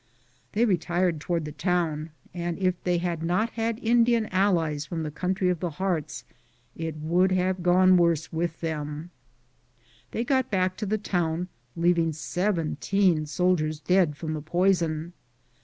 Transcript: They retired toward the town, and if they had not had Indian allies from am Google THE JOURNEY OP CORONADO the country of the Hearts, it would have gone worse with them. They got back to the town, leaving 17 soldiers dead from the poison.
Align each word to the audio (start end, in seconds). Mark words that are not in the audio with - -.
They 0.53 0.65
retired 0.65 1.21
toward 1.21 1.45
the 1.45 1.51
town, 1.51 2.09
and 2.33 2.57
if 2.57 2.83
they 2.83 2.97
had 2.97 3.21
not 3.21 3.51
had 3.51 3.77
Indian 3.83 4.25
allies 4.29 4.87
from 4.87 5.05
am 5.05 5.11
Google 5.11 5.11
THE 5.11 5.19
JOURNEY 5.19 5.29
OP 5.29 5.35
CORONADO 5.35 5.35
the 5.35 5.35
country 5.35 5.49
of 5.49 5.59
the 5.59 5.69
Hearts, 5.77 6.25
it 6.75 6.97
would 6.97 7.31
have 7.33 7.61
gone 7.61 7.97
worse 7.97 8.33
with 8.33 8.61
them. 8.61 9.11
They 10.09 10.23
got 10.23 10.49
back 10.49 10.75
to 10.77 10.87
the 10.87 10.97
town, 10.97 11.49
leaving 11.75 12.13
17 12.13 13.27
soldiers 13.27 13.79
dead 13.79 14.17
from 14.17 14.33
the 14.33 14.41
poison. 14.41 15.13